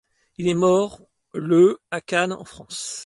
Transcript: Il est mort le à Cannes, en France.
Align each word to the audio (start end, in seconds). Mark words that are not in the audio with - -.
Il 0.39 0.47
est 0.47 0.55
mort 0.55 1.03
le 1.35 1.79
à 1.91 2.01
Cannes, 2.01 2.33
en 2.33 2.43
France. 2.43 2.97